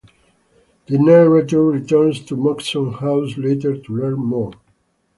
[0.87, 4.53] The narrator returns to Moxon's house later to learn more.